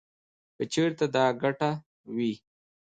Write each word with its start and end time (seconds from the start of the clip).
کـه 0.55 0.63
چـېرتـه 0.73 1.05
دا 1.15 1.25
ګـټـه 1.41 1.71
وې. 2.15 2.31